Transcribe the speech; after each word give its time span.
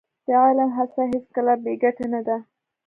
د 0.25 0.27
علم 0.43 0.69
هڅه 0.77 1.01
هېڅکله 1.11 1.53
بې 1.63 1.73
ګټې 1.83 2.05
نه 2.13 2.21
ده. 2.27 2.37